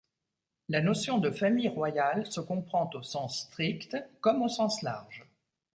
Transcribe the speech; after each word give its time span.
La 0.67 0.81
notion 0.81 1.19
de 1.19 1.29
famille 1.29 1.67
royale 1.69 2.25
se 2.25 2.41
comprend 2.41 2.89
au 2.95 3.03
sens 3.03 3.41
strict 3.41 3.95
comme 4.19 4.41
au 4.41 4.49
sens 4.49 4.81
large. 4.81 5.27